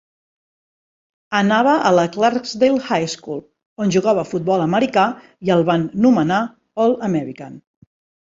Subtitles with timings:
[1.39, 3.43] Anava a la Clarksdale High School,
[3.85, 5.05] on jugava a futbol americà
[5.49, 6.39] i el van nomenar
[6.87, 7.61] "All-American".